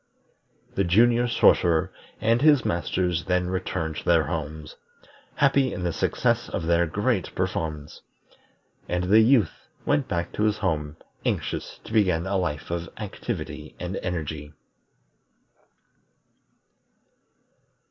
[0.73, 4.75] The Junior Sorcerer and his Masters then returned to their homes,
[5.35, 8.01] happy in the success of their great performance;
[8.89, 13.75] and the Youth went back to his home anxious to begin a life of activity
[13.79, 14.53] and energy.